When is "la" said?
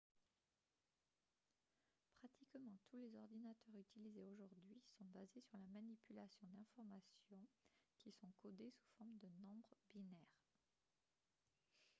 5.59-5.67